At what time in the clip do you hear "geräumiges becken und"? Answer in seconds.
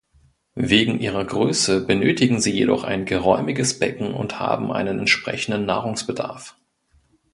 3.05-4.39